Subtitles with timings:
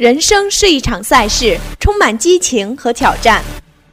[0.00, 3.44] 人生是一场赛事，充满激情和挑战。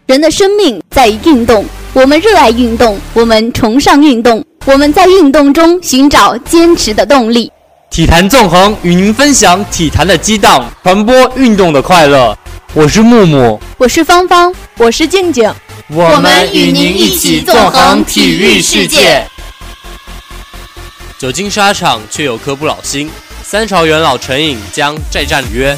[0.05, 7.51] 人的生命在于运动，我们热爱运动，我们崇尚运动，我们在运动中寻找坚持的动力。
[7.89, 12.33] 体坛纵横与您分享体坛的激荡，传播运动的快乐。
[12.73, 15.53] 我是木木，我是芳芳，我是静静，
[15.89, 19.27] 我们与您一起纵横体育世界。
[21.19, 23.09] 久经沙场却有颗不老心，
[23.43, 25.77] 三朝元老陈颖将再战里约。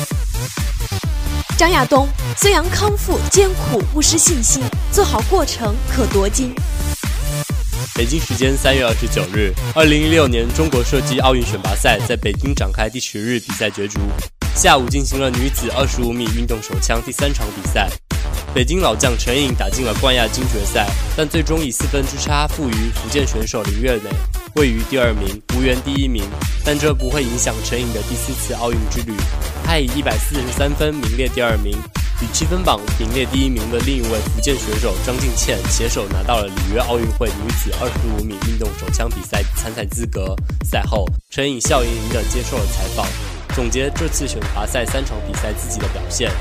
[1.60, 4.64] 张亚东，孙杨康复艰苦，不失信心，
[4.94, 6.56] 做好过程可夺金。
[7.96, 14.00] 北京时间三月二十九日，二零一六年中国射击奥运选拔赛在北京展开第十日比赛角逐。
[14.56, 17.90] 下午进行了女子二十五米运动手枪第三场比赛，
[18.52, 24.10] 北京老将陈颖打进了冠亚军决赛，但最终以四分之差负于福建选手林月美，
[24.56, 26.24] 位于第二名，无缘第一名。
[26.66, 29.14] 但这不会影响陈颖的第四次奥运之旅。
[29.64, 31.78] 他以一百四十三分名列第二名，
[32.22, 40.36] 与积分榜名列第一名的另一位福建选手张敬倩携手拿到了里约奥运会女子二十五米运动手枪比赛参赛资格。
[40.64, 43.06] 赛后，陈颖笑盈盈地接受了采访，
[43.56, 46.32] 总结这次选拔赛三场比赛自己的表现。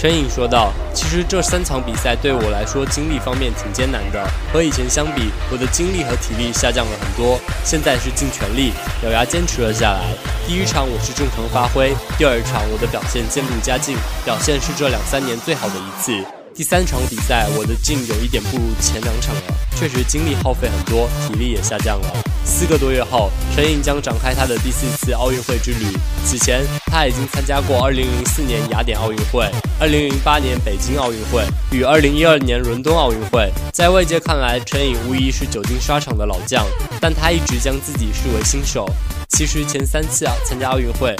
[0.00, 4.26] 陈颖说道：“其实这三场比赛对我来说，精力方面挺艰难的。
[4.50, 7.38] 和以前相比，我的精力和体力下降了很多。
[7.66, 8.72] 现在是尽全力，
[9.04, 10.00] 咬牙坚持了下来。
[10.46, 16.16] 第一场我是正常发挥，第二场我的表现渐入佳境，表现是这两三年最好的一次。
[16.54, 19.42] 第三场比赛，我的劲有一点不如前两场了，
[19.76, 25.86] 确实精力耗费很多，体力也下降了。”四个多月后，陈颖将展开她的第四次奥运会之旅。
[26.24, 29.48] 此前，她已经参加过2004年雅典奥运会、
[29.80, 33.50] 2008年北京奥运会与2012年伦敦奥运会。
[33.72, 36.66] 在外界看来，陈颖无疑是久经沙场的老将，
[37.00, 38.86] 但她一直将自己视为新手。
[39.28, 41.14] 其实前三次啊参加奥运会，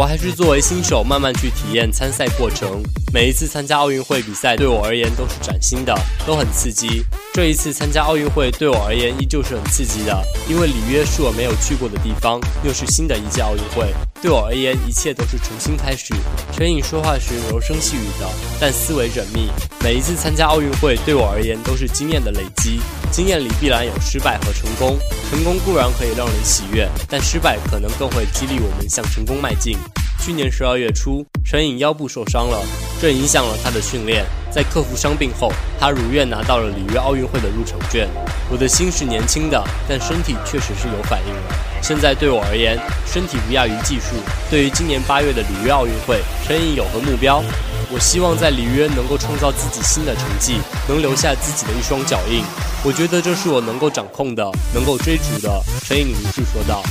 [0.00, 2.82] 我还是作为新手慢慢去体验参赛过程。
[3.12, 5.94] 每一次参加奥运会比赛，对我而言都是崭新的，
[6.26, 7.04] 都很刺激。
[7.34, 13.92] 这一次参加奥运会对我而言依旧是很刺激的，因为里约是我没有去过的地方，又是新的一届奥运会。
[14.22, 16.14] 对我而言，一切都是重新开始。
[16.52, 18.26] 陈颖说话时柔声细语的，
[18.58, 19.50] 但思维缜密。
[19.84, 22.80] 每一次参加奥运会对我而言都是经验的累积，
[23.10, 24.98] 经验里必然有失败和成功。
[25.30, 29.76] 成功固然可以让人喜悦，但失败可能更会激励我们向成功迈进。
[30.24, 32.64] 去年十二月初，陈颖腰部受伤了，
[33.00, 34.24] 这影响了他的训练。
[34.54, 38.06] 在克服伤病后，他如愿拿到了里约奥运会的入场券。
[38.50, 41.40] 我的心是年轻的，但身体确实是有反应了。
[41.80, 44.14] 现在对我而言，身体不亚于技术。
[44.50, 47.42] 对于今年八月的里约奥运会，陈颖有何目标？
[47.90, 50.58] 我希望在里约能够创造自己新的成绩，
[50.88, 52.42] 能留下自己的一双脚印。
[52.84, 55.62] 我觉得这是我能够掌控的，能够追逐的。
[55.84, 56.82] 陈颖如是说道。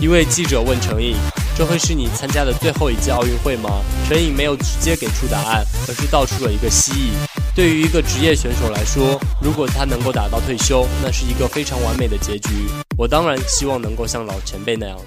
[0.00, 1.14] 一位记者问陈颖
[1.56, 3.70] ：“这会是你参加的最后一届奥运会吗？”
[4.08, 7.09] 陈颖没有直接给出答案，而是道出了一个蜥蜴。
[7.52, 12.48] 对于一个职业选手来说，如果他能够打到退休，那是一个非常完美的结局。
[12.96, 14.98] 我当然希望能够像老前辈那样。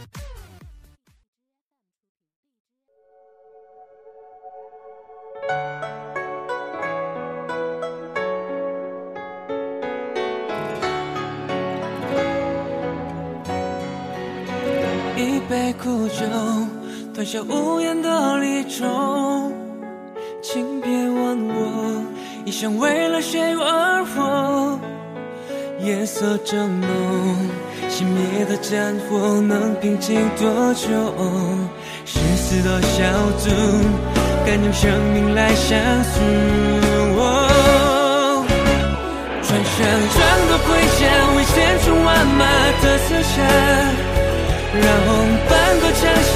[15.17, 16.25] 一杯苦酒，
[17.15, 19.51] 吞下无言的离愁。
[22.55, 24.79] 请别问我，一生为了谁而活。
[25.79, 26.87] 夜色正浓，
[27.89, 30.87] 熄灭的战火能平静多久？
[32.05, 33.03] 誓死的小
[33.39, 33.49] 卒，
[34.45, 36.21] 敢用生命来相诉。
[39.41, 39.77] 穿上
[40.13, 41.01] 装的盔甲，
[41.35, 42.45] 为千军万马
[42.83, 43.41] 的厮杀。
[44.73, 45.09] 染红
[45.49, 46.35] 斑过长夏，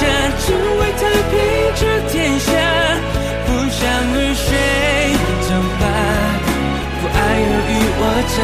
[8.18, 8.38] 虞我诈。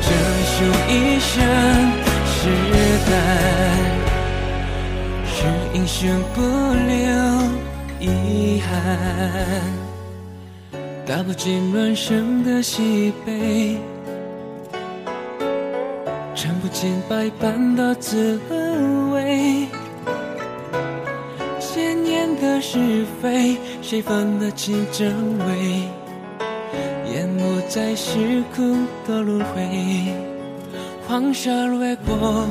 [0.00, 0.08] 这
[0.52, 0.56] 修
[0.88, 1.32] 一生
[2.26, 2.36] 是
[3.08, 3.12] 胆，
[5.26, 5.36] 是
[5.72, 6.00] 英雄
[6.34, 6.40] 不
[6.86, 6.92] 留
[8.00, 8.68] 遗憾。
[11.06, 13.78] 道不尽人生的喜悲。
[16.34, 18.38] 尝不尽百般的滋
[19.12, 19.66] 味，
[21.58, 25.88] 千年的是非，谁分得清真伪？
[27.74, 29.68] 在时空的轮回，
[31.08, 32.46] 黄沙掠过，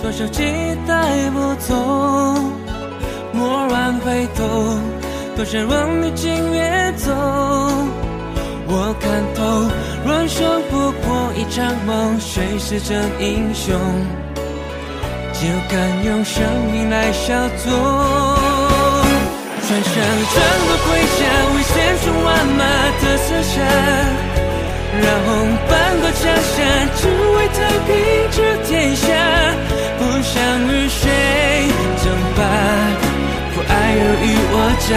[0.00, 0.44] 多少期
[0.86, 1.74] 待不走，
[3.34, 4.78] 蓦然回头，
[5.34, 7.10] 多少人历经远走，
[8.68, 9.68] 我看透。
[10.08, 13.76] 人生不过一场梦，谁是真英雄？
[15.32, 17.72] 就敢用生命来消作。
[19.66, 19.92] 穿上
[20.30, 20.38] 整
[20.68, 21.18] 个麾下，
[21.56, 21.74] 为千
[22.04, 22.62] 军万马
[23.00, 23.56] 的厮杀，
[24.92, 25.28] 染红
[25.68, 26.58] 半个江山，
[26.96, 27.02] 只
[27.36, 27.88] 为太平
[28.32, 29.06] 治天下。
[29.98, 30.34] 不想
[30.66, 31.02] 与谁
[32.02, 32.04] 争
[32.36, 32.38] 霸，
[33.54, 34.54] 不爱尔虞我
[34.88, 34.90] 诈，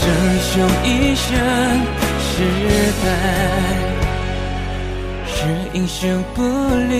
[0.00, 0.04] 争
[0.40, 0.52] 雄
[0.84, 1.26] 一生
[2.22, 2.24] 失
[3.02, 3.04] 败。
[5.28, 5.36] 是
[5.74, 6.00] 英雄
[6.34, 6.40] 不
[6.88, 6.96] 留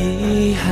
[0.00, 0.66] 遗憾。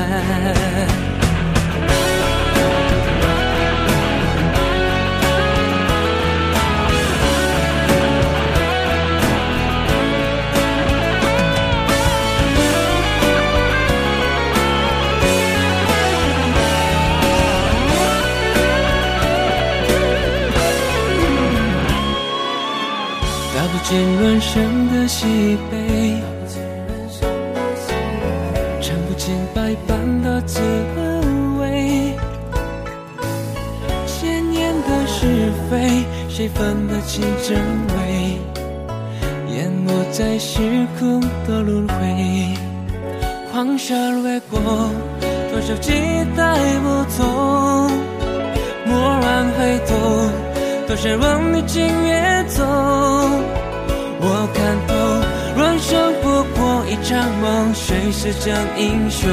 [24.26, 26.20] 人生的喜悲，
[28.82, 30.60] 尝不尽百般的滋
[31.60, 32.12] 味。
[34.04, 37.56] 千年的是非，谁分得清真
[37.94, 38.36] 伪？
[39.54, 42.52] 淹没在时空的轮回。
[43.52, 44.58] 黄沙掠过，
[45.52, 45.92] 多少期
[46.36, 47.88] 待不同。
[48.86, 49.94] 蓦然回头。
[50.88, 52.64] 多少人逆境越走，
[54.28, 54.58] 我看
[54.88, 54.90] 透，
[55.54, 56.24] 人生不
[56.58, 59.30] 过一场梦，谁是真英雄？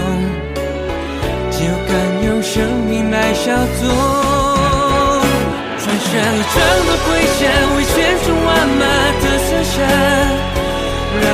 [1.50, 1.58] 就
[1.90, 1.92] 敢
[2.26, 3.50] 用生命来消
[3.80, 3.82] 纵。
[5.80, 7.08] 穿上了整个盔
[7.40, 7.42] 甲，
[7.74, 8.48] 为千军万
[8.80, 8.82] 马
[9.20, 9.76] 的厮杀，
[11.22, 11.26] 让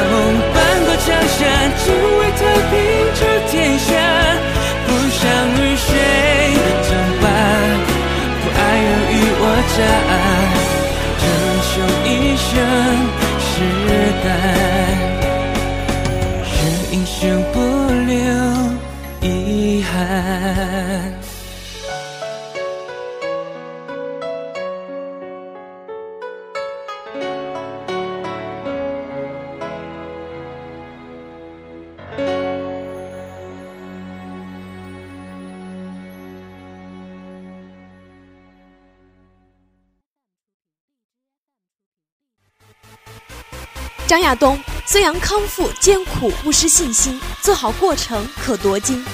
[44.07, 49.05] 张亚东，孙杨康复艰苦不失信心，做好过程可夺金。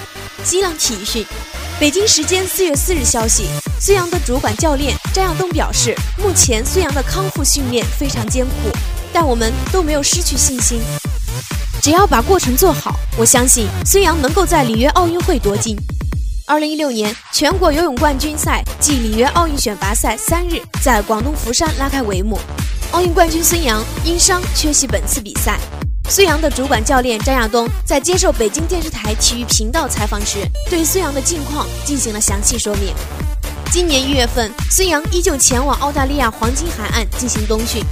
[0.46, 1.26] 新浪体育讯，
[1.80, 3.48] 北京时间四月四日消息，
[3.82, 8.70] 孙杨的主管教练张亚东表示，目前孙杨的康复训练非常艰苦，
[9.12, 10.80] 但我们都没有失去信心，
[11.82, 15.76] 只要把过程做好，我相信孙杨能够在里约奥运会夺金。
[16.46, 22.40] 二零一六年全国游泳冠军赛暨里约奥运选拔赛三日在广东佛山拉开帷幕。
[22.92, 25.60] 奥运冠军孙杨因伤缺席本次比赛。
[26.08, 30.38] 孙杨的主管教练张亚东在接受北京电视台体育频道采访时，
[30.70, 32.94] 对孙杨的近况进行了详细说明。
[33.72, 37.84] 今年一月份，孙杨依旧前往澳大利亚黄金海岸进行冬训，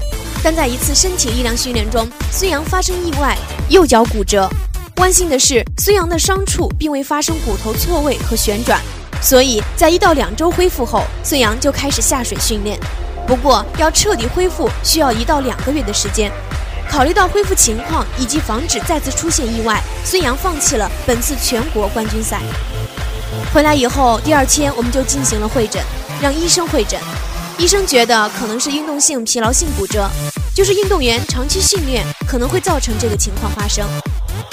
[0.43, 3.35] 但在一次身体力量训练中，孙杨发生意外，
[3.69, 4.47] 右脚骨折。
[4.97, 8.79] 万幸的是，孙杨的伤处并未发生骨头错位和旋转，
[9.23, 12.79] 所以在一到两周恢复后，孙杨就开始下水训练。
[13.25, 16.31] 不过，要彻底恢复需要一到两个月的时间。
[16.89, 22.41] 考虑到恢复情况以及防止再次出现意外，孙杨放弃了本次全国冠军赛。
[23.53, 25.83] 回来以后，第二天我们就进行了会诊，
[26.21, 26.99] 让医生会诊。
[27.57, 30.09] 医生觉得可能是运动性疲劳性骨折，
[30.55, 33.87] 就是运动员长期训练可能会造成这个情况发生。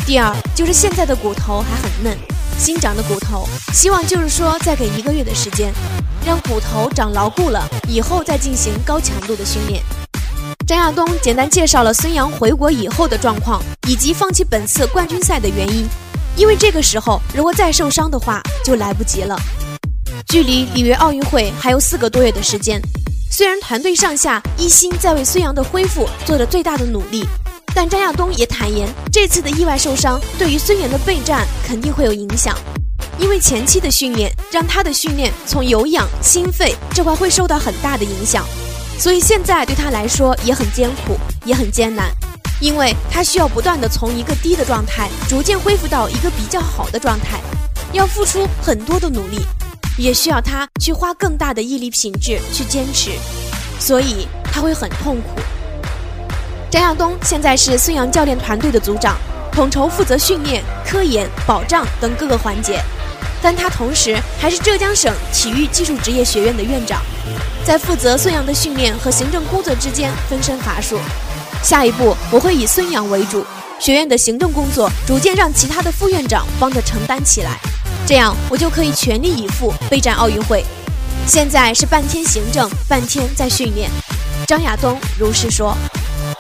[0.06, 2.16] 第二，就是现在的骨头还很嫩，
[2.58, 5.72] 新长的骨头，希望就是说再给一个月的时间。
[6.26, 9.82] 让骨头长牢固了以后，再进行高强度的训练。
[10.70, 15.84] 张亚东简单介绍了孙杨回国以后的状况，以及放弃本次冠军赛的原因。
[16.36, 19.36] 因为这个时候如果再受伤的话，就来不及了。
[20.28, 22.80] 距离里约奥运会还有四个多月的时间，
[23.32, 27.26] 虽然团队上下一心在为孙杨的恢复做着最大的努力，
[27.74, 32.56] 但张亚东也坦言，这次的意外受伤对于孙杨的备战肯定会有影响。
[33.18, 38.46] 因为前期的训练让他的训练从有氧、心肺这块会受到很大的影响，
[39.00, 41.16] 所以现在对他来说也很艰苦，
[41.46, 42.10] 也很艰难，
[42.60, 47.40] 因为他需要不断的从一个低的状态逐渐恢复到一个比较好的状态，
[47.94, 49.38] 要付出很多的努力，
[49.96, 53.12] 也需要他去花更大的毅力品质去坚持，
[53.78, 55.40] 所以他会很痛苦。
[56.70, 59.16] 张亚东现在是孙杨教练团队的组长，
[59.50, 62.82] 统筹负责训练、科研、保障等各个环节。
[63.42, 67.00] 但他同时还是浙江省体育技术职业学院的院长，
[67.64, 70.98] 在负责孙杨的训练和行政工作之间分身乏术。
[71.62, 73.44] 下一步我会以孙杨为主，
[73.78, 77.58] 学院的行政工作逐渐让其他的副院长帮着承担起来，
[78.06, 80.64] 这样我就可以全力以赴备战奥运会。
[81.26, 83.90] 现在是半天行政，半天在训练。
[84.46, 85.76] 张亚东如是说。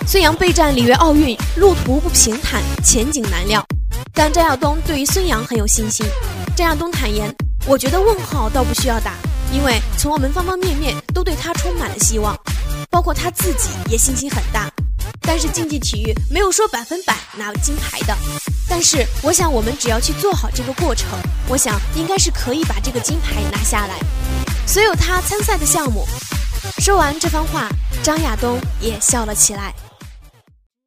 [0.06, 3.64] 孙杨备战里约奥运，路途不平坦，前景难料。
[4.12, 6.06] 但张亚东对于孙杨很有信心。
[6.56, 7.34] 张亚东坦言
[7.66, 9.14] ：“我觉得问号倒不需要打，
[9.52, 12.38] 因为从我们方方面面都对他充满了希望，
[12.90, 14.70] 包括他自己也信心很大。
[15.22, 18.16] 但是竞技体育没有说百分百拿金牌的，
[18.68, 21.08] 但是我想我们只要去做好这个过程，
[21.48, 23.98] 我想应该是可以把这个金牌拿下来。
[24.66, 26.06] 所有他参赛的项目。”
[26.78, 27.68] 说完这番话，
[28.02, 29.74] 张亚东也笑了起来。